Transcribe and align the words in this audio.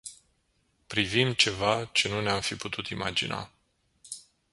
Privim 0.87 1.33
ceva 1.33 1.85
ce 1.85 2.09
nu 2.09 2.21
ne-am 2.21 2.41
fi 2.41 2.55
putut 2.55 2.87
imagina. 2.87 3.51